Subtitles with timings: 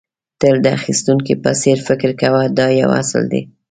[0.39, 3.41] تل د اخيستونکي په څېر فکر کوه دا یو اصل دی.